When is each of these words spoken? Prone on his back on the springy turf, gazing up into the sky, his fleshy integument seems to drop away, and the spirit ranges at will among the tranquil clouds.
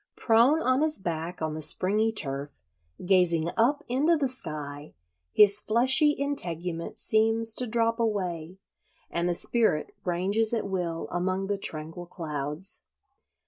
Prone 0.15 0.63
on 0.63 0.81
his 0.81 0.97
back 0.97 1.43
on 1.43 1.53
the 1.53 1.61
springy 1.61 2.11
turf, 2.11 2.59
gazing 3.05 3.51
up 3.55 3.83
into 3.87 4.17
the 4.17 4.27
sky, 4.27 4.95
his 5.31 5.61
fleshy 5.61 6.13
integument 6.13 6.97
seems 6.97 7.53
to 7.53 7.67
drop 7.67 7.99
away, 7.99 8.57
and 9.11 9.29
the 9.29 9.35
spirit 9.35 9.93
ranges 10.03 10.55
at 10.55 10.67
will 10.67 11.07
among 11.11 11.45
the 11.45 11.57
tranquil 11.59 12.07
clouds. 12.07 12.81